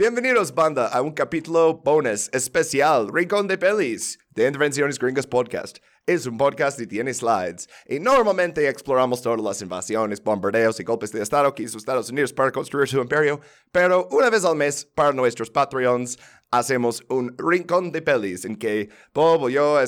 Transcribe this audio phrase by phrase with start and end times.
[0.00, 5.76] Bienvenidos, banda, a un capítulo bonus especial, Rincón de Pelis, de Intervenciones Gringas Podcast.
[6.06, 11.12] Es un podcast y tiene slides, y normalmente exploramos todas las invasiones, bombardeos y golpes
[11.12, 13.42] de Estado que hizo Estados Unidos para construir su imperio,
[13.72, 16.18] pero una vez al mes, para nuestros Patreons,
[16.50, 19.86] hacemos un Rincón de Pelis, en que Bob o yo eh,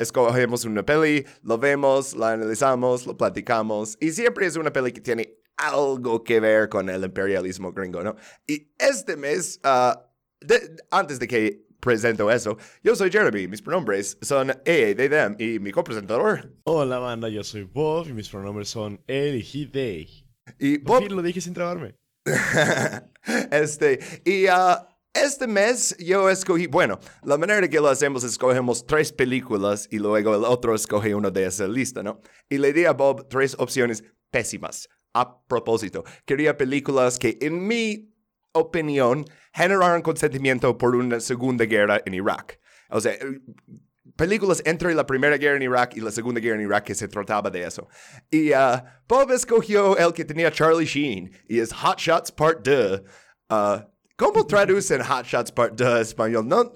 [0.00, 5.00] escogemos una peli, lo vemos, la analizamos, lo platicamos, y siempre es una peli que
[5.00, 8.16] tiene algo que ver con el imperialismo gringo, ¿no?
[8.46, 10.08] Y este mes, ah,
[10.40, 15.34] de- antes de que presento eso, yo soy Jeremy, mis pronombres son E, they, them,
[15.38, 16.52] y mi copresentador.
[16.64, 20.26] Hola banda, yo soy Bob y mis pronombres son él y he, they.
[20.58, 21.96] Y Por Bob, fin lo dije sin trabarme.
[23.50, 28.86] este, y ah, este mes yo escogí, bueno, la manera que lo hacemos es escogemos
[28.86, 32.20] tres películas y luego el otro escoge una de esa lista, ¿no?
[32.48, 34.88] Y le di a Bob tres opciones pésimas.
[35.14, 38.12] A propósito, quería películas que en mi
[38.52, 42.58] opinión generaron consentimiento por una segunda guerra en Irak.
[42.90, 43.40] O sea, eh,
[44.16, 47.08] películas entre la primera guerra en Irak y la segunda guerra en Irak que se
[47.08, 47.88] trataba de eso.
[48.30, 53.02] Y ah, Bob escogió el que tenía Charlie Sheen y es Hot Shots Part 2.
[53.48, 56.46] Ah, ¿Cómo traducen Hot Shots Part 2 a español?
[56.46, 56.72] No,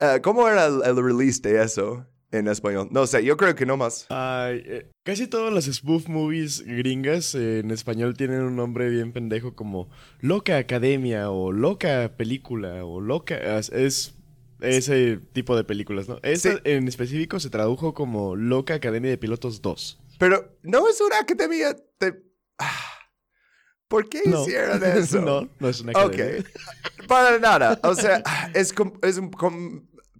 [0.00, 2.88] ah, ¿Cómo era el, el release de eso en español?
[2.90, 4.06] No sé, yo creo que no más.
[4.10, 9.54] Eh, casi todas las spoof movies gringas eh, en español tienen un nombre bien pendejo
[9.54, 9.88] como
[10.20, 13.36] Loca Academia o Loca Película o Loca...
[13.58, 14.14] Es, es
[14.60, 16.18] ese tipo de películas, ¿no?
[16.22, 16.58] Esta Sí.
[16.64, 19.98] en específico se tradujo como Loca Academia de Pilotos 2.
[20.18, 22.22] Pero no es una academia de...
[22.58, 22.70] Ah,
[23.88, 24.42] ¿Por qué No.
[24.42, 25.20] hicieron eso?
[25.20, 26.44] no, no es una Ok, academia.
[27.08, 27.78] para nada.
[27.82, 28.22] O sea,
[28.54, 29.30] es, es un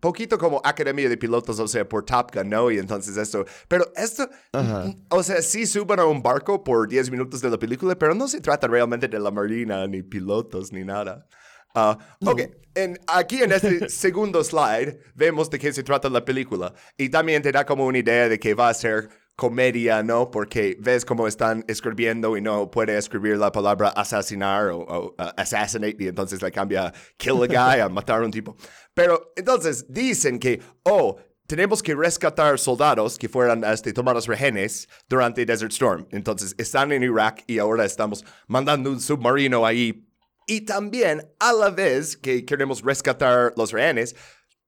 [0.03, 2.70] poquito como Academia de Pilotos, o sea, por Top Gun, ¿no?
[2.72, 3.47] Y entonces esto.
[3.69, 4.92] Pero esto, Ajá.
[5.09, 8.27] o sea, sí suben a un barco por 10 minutos de la película, pero no
[8.27, 11.27] se trata realmente de la marina, ni pilotos, ni nada.
[11.75, 12.41] Ah, ok,
[12.75, 16.75] en, aquí en este segundo slide vemos de qué se trata la película.
[16.98, 19.09] Y también te da como una idea de que va a ser
[19.42, 20.30] comedia, ¿no?
[20.30, 25.97] Porque ves cómo están escribiendo y no puede escribir la palabra asesinar o, uh, assassinate
[25.98, 28.56] y entonces le cambia kill a guy a matar a un tipo.
[28.94, 31.16] Pero entonces dicen que, oh,
[31.48, 36.06] tenemos que rescatar soldados que fueran este, tomados rehenes durante Desert Storm.
[36.12, 40.06] Entonces están en Irak y ahora estamos mandando un submarino ahí.
[40.47, 44.14] Y también, a la vez que queremos rescatar los rehenes,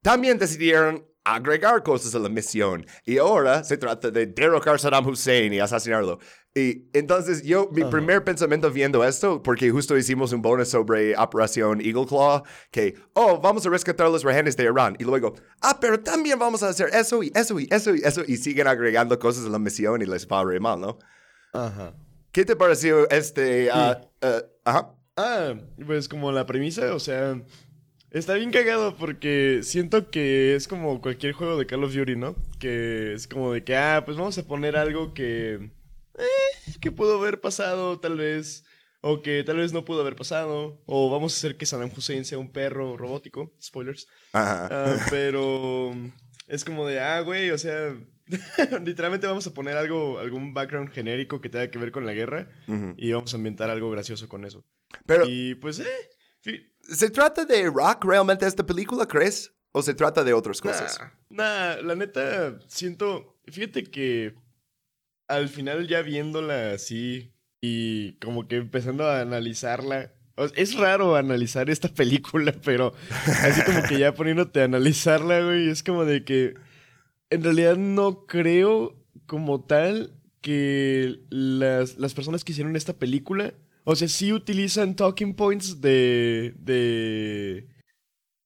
[0.03, 2.87] también decidieron agregar cosas a la misión.
[3.05, 6.19] Y ahora se trata de derrocar a Saddam Hussein y asesinarlo.
[6.55, 11.81] Y entonces yo, mi primer pensamiento viendo esto, porque justo hicimos un bonus sobre Operación
[11.81, 14.97] Eagle Claw, que, oh, vamos a rescatar los rehenes de Irán.
[15.01, 18.23] Y luego, ah, pero también vamos a hacer eso y eso y eso y eso.
[18.25, 20.99] Y siguen agregando cosas a la misión y les va re mal, ¿no?
[21.53, 21.95] Ajá.
[22.31, 23.71] ¿Qué te pareció este...
[23.73, 24.95] ah, ah, ajá.
[25.17, 25.55] Ah,
[25.87, 27.41] pues como la premisa, o sea,
[28.19, 32.37] está bien cagado porque siento que es como cualquier juego de Call of Duty, ¿no?
[32.59, 37.19] Que es como de que, ah, pues vamos a poner algo que, eh, que pudo
[37.19, 38.65] haber pasado tal vez,
[39.01, 42.25] o que tal vez no pudo haber pasado, o vamos a hacer que Saddam Hussein
[42.25, 44.07] sea un perro robótico, spoilers.
[44.33, 44.69] Ajá.
[44.71, 45.93] Ah, pero
[46.49, 47.95] es como de, ah, güey, o sea,
[48.85, 52.49] literalmente vamos a poner algo, algún background genérico que tenga que ver con la guerra
[52.97, 54.65] y vamos a ambientar algo gracioso con eso.
[55.07, 55.85] Pero, Y pues, eh,
[56.81, 59.53] ¿se trata de rock realmente esta película, crees?
[59.73, 61.01] ¿O se trata de otras cosas?
[61.29, 64.35] Nah, nah, la neta, siento, fíjate que
[65.27, 70.13] al final ya viéndola así y como que empezando a analizarla,
[70.55, 72.93] es raro analizar esta película, pero
[73.43, 76.55] así como que ya poniéndote a analizarla, güey, es como de que
[77.31, 83.95] en realidad no creo como tal que las, las personas que hicieron esta película, o
[83.95, 86.55] sea, sí utilizan talking points de...
[86.59, 87.69] de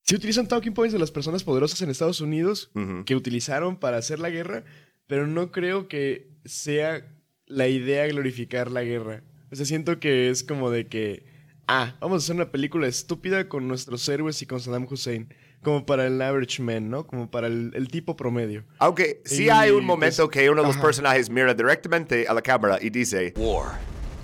[0.02, 2.70] Sí utilizan talking points de las personas poderosas en Estados Unidos
[3.04, 4.64] que utilizaron para hacer la guerra,
[5.06, 7.06] pero no creo que sea
[7.46, 9.22] la idea glorificar la guerra.
[9.52, 11.26] O sea, siento que es como de que,
[11.66, 15.84] ah, vamos a hacer una película estúpida con nuestros héroes y con Saddam Hussein, como
[15.84, 17.06] para el average man, ¿no?
[17.06, 18.64] Como para el, el tipo promedio.
[18.78, 20.84] Aunque sí Y, hay un momento pues, que uno de los ajá.
[20.86, 23.78] personajes mira directamente a la cámara y dice, War.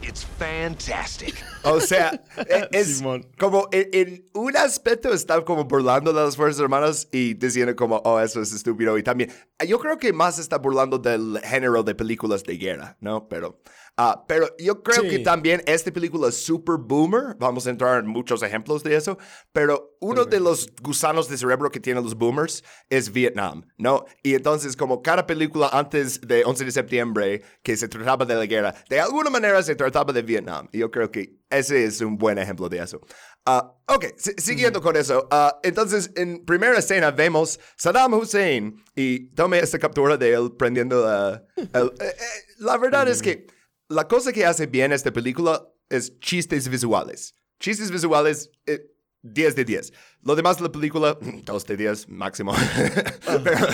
[0.06, 1.34] It's fantastic.
[1.64, 3.26] o sea, e- es Simón.
[3.38, 7.96] como en, en un aspecto está como burlando de las Fuerzas Armadas y diciendo como,
[8.04, 8.98] oh, eso es estúpido.
[8.98, 9.32] Y también,
[9.66, 13.28] yo creo que más está burlando del género de películas de guerra, ¿no?
[13.28, 13.62] Pero
[13.96, 15.22] Ah, pero yo creo que Sí.
[15.22, 17.36] también esta película es super boomer.
[17.38, 19.18] Vamos a entrar en muchos ejemplos de eso.
[19.52, 24.04] Pero uno de los gusanos de cerebro que tienen los boomers es Vietnam, ¿no?
[24.24, 28.46] Y entonces, como cada película antes de 11 de septiembre que se trataba de la
[28.46, 30.68] guerra, de alguna manera se trataba de Vietnam.
[30.72, 33.00] Y yo creo que ese es un buen ejemplo de eso.
[33.46, 35.28] Ah, ok, si- siguiendo con eso.
[35.30, 41.04] ah, entonces, en primera escena vemos Saddam Hussein y tome esta captura de él prendiendo
[41.06, 41.44] la...
[41.56, 42.14] el- eh, eh,
[42.58, 43.46] la verdad es que
[43.88, 47.34] la cosa que hace bien esta película es chistes visuales.
[47.60, 48.90] Chistes visuales, eh,
[49.22, 49.92] 10 de 10.
[50.22, 52.54] Lo demás de la película, 2 de 10 máximo.
[53.44, 53.66] pero,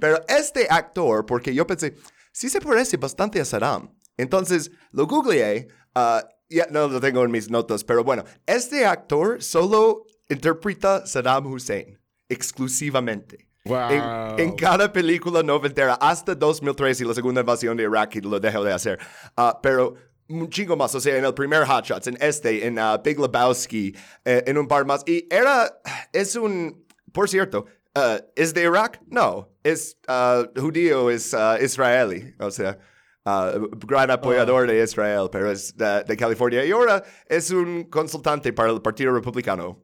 [0.00, 1.94] pero este actor, porque yo pensé,
[2.32, 3.94] sí se parece bastante a Saddam.
[4.16, 9.42] Entonces lo googleé, ah, ya no lo tengo en mis notas, pero bueno, este actor
[9.42, 13.48] solo interpreta Saddam Hussein exclusivamente.
[13.66, 13.90] Wow.
[13.90, 18.38] En, en cada película noventera, hasta 2003 y la segunda invasión de Irak, y lo
[18.38, 18.98] dejó de hacer.
[19.36, 19.94] Ah, pero
[20.28, 23.18] un chingo más, o sea, en el primer Hot Shots, en este, en ah, Big
[23.18, 23.94] Lebowski,
[24.24, 25.02] eh, en un par más.
[25.06, 25.80] Y era,
[26.12, 27.64] es un, por cierto,
[27.94, 29.00] ah, ¿es de Irak?
[29.06, 32.78] No, es ah, judío, es israelí, o sea.
[33.24, 36.64] gran apoyador de Israel, pero es de, de California.
[36.66, 39.82] Y ahora es un consultante para el Partido Republicano.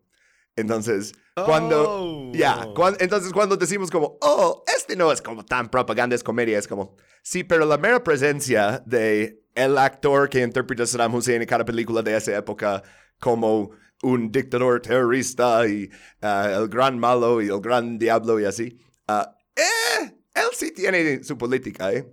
[0.56, 1.14] Entonces,
[1.44, 1.84] cuando...
[1.88, 2.32] Oh.
[2.32, 6.58] Ya, cuan- entonces cuando decimos como, oh, este no es como tan propaganda, es comedia,
[6.58, 11.42] es como, sí, pero la mera presencia de el actor que interpreta a Saddam Hussein
[11.42, 12.82] en cada película de esa época
[13.18, 13.70] como
[14.02, 15.90] un dictador terrorista y
[16.22, 18.78] ah, el gran malo y el gran diablo y así,
[19.08, 22.06] ah, eh, él sí tiene su política, ¿eh?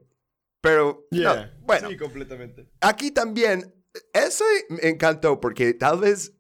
[0.62, 1.54] Pero, no, Yeah.
[1.62, 2.68] bueno, Sí, completamente.
[2.82, 3.72] aquí también,
[4.14, 6.34] eso me encantó porque tal vez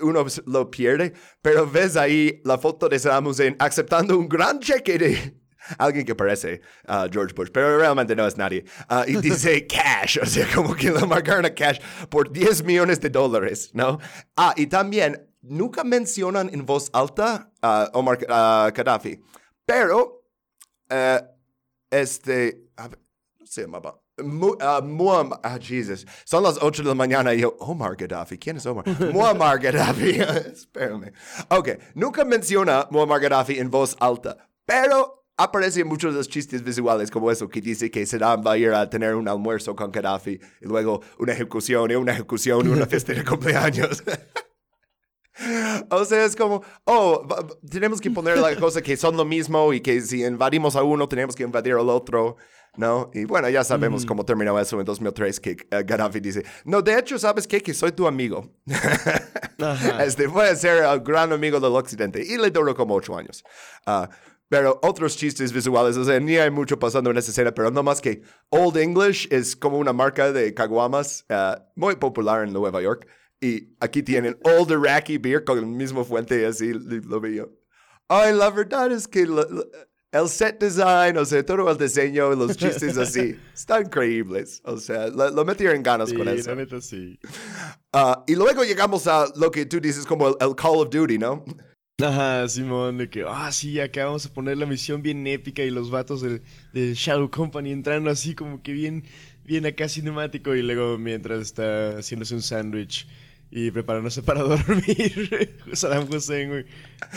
[0.00, 1.12] uno lo pierde,
[1.42, 5.44] pero ves ahí la foto de Saddam Hussein aceptando un gran cheque de
[5.78, 8.64] alguien que parece a George Bush, pero realmente no es nadie.
[8.88, 13.00] Ah, y dice cash, o sea, como que lo marcaron a cash por 10 millones
[13.00, 13.98] de dólares, ¿no?
[14.36, 19.20] Ah, y también nunca mencionan en voz alta a Omar ah, Gaddafi,
[19.64, 20.24] pero
[20.90, 21.20] eh,
[21.90, 23.00] este, a ver,
[23.32, 24.03] ¿cómo se llamaba?
[24.22, 26.06] Mu- ah, Muammar, ah, Jesus.
[26.24, 28.84] Son las 8 de la mañana y yo, Omar Gaddafi, ¿quién es Omar?
[29.12, 30.10] Muammar Gaddafi,
[30.52, 31.12] espérame.
[31.50, 36.62] Ok, nunca menciona Muammar Gaddafi en voz alta, pero aparece en muchos de los chistes
[36.62, 39.90] visuales como eso, que dice que Saddam va a ir a tener un almuerzo con
[39.90, 44.04] Gaddafi y luego una ejecución y una ejecución y una fiesta de cumpleaños.
[45.90, 47.26] O sea, es como, oh,
[47.68, 51.08] tenemos que poner la cosa que son lo mismo y que si invadimos a uno,
[51.08, 52.36] tenemos que invadir al otro,
[52.76, 53.10] ¿no?
[53.14, 56.98] Y bueno, ya sabemos cómo terminó eso en 2003, que eh, Gaddafi dice, no, de
[56.98, 57.60] hecho, ¿sabes qué?
[57.62, 58.50] Que soy tu amigo.
[60.00, 62.22] Este, a ser el gran amigo del occidente.
[62.22, 63.44] Y le duró como ocho años.
[63.86, 64.08] Ah,
[64.48, 67.82] pero otros chistes visuales, o sea, ni hay mucho pasando en esa escena, pero no
[67.82, 72.80] más que Old English es como una marca de caguamas ah, muy popular en Nueva
[72.82, 73.06] York.
[73.40, 77.50] Y aquí tienen Old Iraqi Beer con el mismo fuente y así lo veo.
[78.08, 79.64] Ay, la verdad es que la- la-
[80.14, 84.60] el set design, o sea, todo el diseño y los chistes así, están increíbles.
[84.64, 86.50] O sea, lo, lo metieron ganas Sí, con eso.
[86.50, 87.18] la neta sí.
[87.92, 91.18] Ah, y luego llegamos a lo que tú dices como el, el Call of Duty,
[91.18, 91.44] ¿no?
[92.02, 95.70] Ajá, Simón, de que, ah, sí, acá vamos a poner la misión bien épica y
[95.70, 99.04] los vatos del, del Shadow Company entrando así como que bien,
[99.44, 103.06] bien acá cinemático y luego mientras está haciéndose un sándwich
[103.56, 105.60] y preparándose para dormir.
[105.74, 106.64] Saddam Hussein, güey.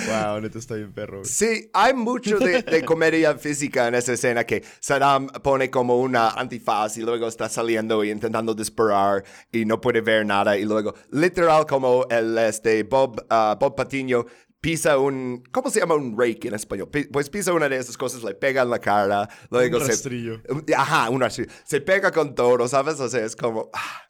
[0.07, 1.25] Wow, neta está bien perro, güey.
[1.25, 6.29] Sí, hay mucho de, de comedia física en esa escena que Saddam pone como una
[6.29, 10.93] antifaz y luego está saliendo y intentando disparar y no puede ver nada y luego
[11.09, 14.27] literal como el este Bob, ah, Bob Patiño
[14.61, 16.89] pisa un, ¿cómo se llama un rake en español?
[17.11, 19.89] Pues pisa una de esas cosas, le pega en la cara, luego Un se...
[19.89, 20.41] rastrillo.
[20.75, 21.51] Ajá, un rastrillo.
[21.63, 22.99] Se pega con todo, ¿sabes?
[22.99, 23.71] O sea, es como...
[23.73, 24.06] ah,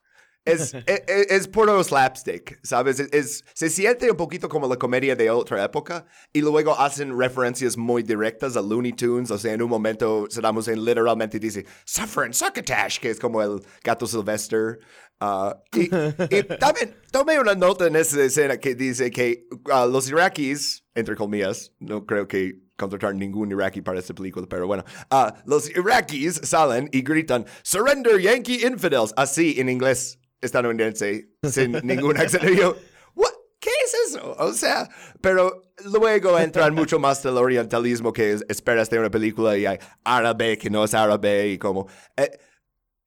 [0.48, 3.00] Es, es, es puro slapstick, ¿sabes?
[3.00, 7.78] Es, se siente un poquito como la comedia de otra época y luego hacen referencias
[7.78, 9.32] muy directas a Looney Tunes.
[9.32, 13.62] O sea, en un momento Saddam Hussein literalmente dice Suffering Succotash, que es como el
[13.84, 14.80] gato Sylvester.
[15.20, 20.08] Ah, y, y también tomé una nota en esa escena que dice que ah, los
[20.10, 25.34] iraquíes, entre comillas, no creo que contratar ningún iraquí para esta película, pero bueno, ah,
[25.46, 32.48] los iraquíes salen y gritan Surrender Yankee Infidels, así en inglés estadounidense, sin ningún acento.
[32.50, 32.76] Yo,
[33.16, 33.32] "What?
[33.60, 34.36] ¿Qué es eso?
[34.38, 34.88] O sea,
[35.22, 39.78] pero luego entran mucho más del orientalismo que es- esperas de una película y hay
[40.04, 41.88] árabe que no es árabe y como...
[42.16, 42.32] eh,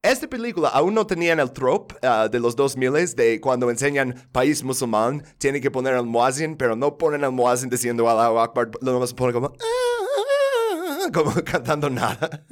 [0.03, 4.63] esta película aún no tenían el trope ah, de los 2000 de cuando enseñan país
[4.65, 8.93] musulmán, tienen que poner el muazzin, pero no ponen el muazzin diciendo Allahu Akbar, lo
[8.93, 12.45] nomás ponen como, "Ah", como cantando nada.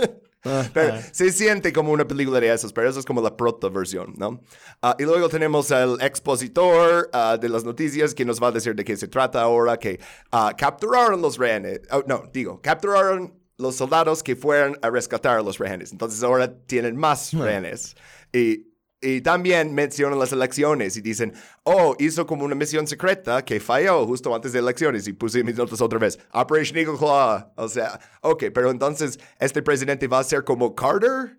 [0.72, 4.14] Pero se siente como una película de esas, pero eso es como la proto versión,
[4.16, 4.40] ¿no?
[4.80, 8.74] Ah, y luego tenemos al expositor ah, de las noticias que nos va a decir
[8.74, 10.00] de qué se trata ahora, que
[10.30, 11.80] ah, capturaron los rehenes.
[11.90, 15.92] Oh, no, digo, capturaron los soldados que fueron a rescatar a los rehenes.
[15.92, 17.96] Entonces ahora tienen más rehenes.
[18.32, 18.68] Y
[19.00, 24.04] y también mencionan las elecciones y dicen, oh, hizo como una misión secreta que falló
[24.06, 26.18] justo antes de elecciones y puse mis notas otra vez.
[26.32, 27.52] Operation Eagle Claw.
[27.56, 31.38] O sea, ok, pero entonces, ¿este presidente va a ser como Carter?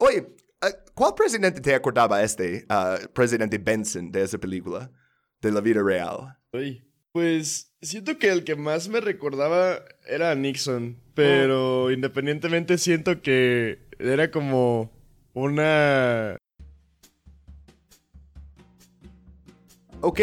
[0.00, 4.90] Oye, eh, ¿cuál presidente te acordaba este uh, presidente Benson de esa película?
[5.40, 6.36] De la vida real.
[6.52, 6.84] Oye,
[7.16, 11.90] pues siento que el que más me recordaba era Nixon, pero oh.
[11.90, 14.92] independientemente siento que era como
[15.32, 16.36] una
[20.02, 20.20] Ok,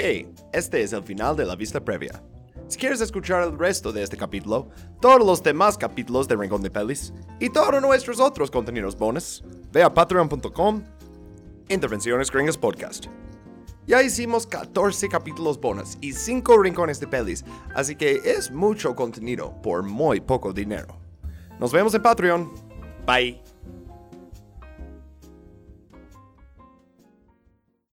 [0.54, 2.22] este es el final de la vista previa.
[2.68, 4.70] Si quieres escuchar el resto de este capítulo,
[5.02, 9.82] todos los demás capítulos de Rincón de Pelis y todos nuestros otros contenidos bonus, ve
[9.82, 10.84] a patreon.com
[11.70, 13.08] Intervenciones Gringas Podcast.
[13.86, 17.44] Ya hicimos 14 capítulos bonus y 5 rincones de pelis,
[17.76, 20.98] así que es mucho contenido por muy poco dinero.
[21.60, 22.52] Nos vemos en Patreon.
[23.06, 23.42] Bye.